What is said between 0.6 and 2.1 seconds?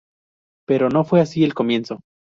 Pero no fue así al comienzo.